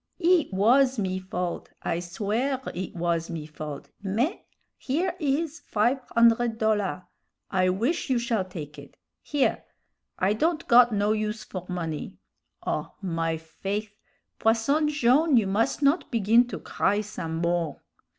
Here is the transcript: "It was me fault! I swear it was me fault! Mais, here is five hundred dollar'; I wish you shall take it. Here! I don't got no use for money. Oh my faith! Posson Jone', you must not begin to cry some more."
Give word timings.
"It 0.17 0.51
was 0.51 0.97
me 0.97 1.19
fault! 1.19 1.69
I 1.83 1.99
swear 1.99 2.59
it 2.73 2.95
was 2.95 3.29
me 3.29 3.45
fault! 3.45 3.91
Mais, 4.01 4.39
here 4.75 5.15
is 5.19 5.59
five 5.59 5.99
hundred 6.15 6.57
dollar'; 6.57 7.03
I 7.51 7.69
wish 7.69 8.09
you 8.09 8.17
shall 8.17 8.43
take 8.43 8.79
it. 8.79 8.97
Here! 9.21 9.63
I 10.17 10.33
don't 10.33 10.67
got 10.67 10.91
no 10.91 11.11
use 11.11 11.43
for 11.43 11.67
money. 11.69 12.17
Oh 12.65 12.95
my 13.03 13.37
faith! 13.37 13.95
Posson 14.39 14.87
Jone', 14.87 15.37
you 15.37 15.45
must 15.45 15.83
not 15.83 16.09
begin 16.09 16.47
to 16.47 16.57
cry 16.57 17.01
some 17.01 17.35
more." 17.35 17.79